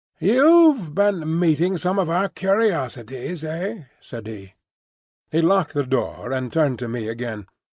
[0.19, 4.55] "You've been meeting some of our curiosities, eh?" said he.
[5.29, 7.45] He locked the door and turned to me again.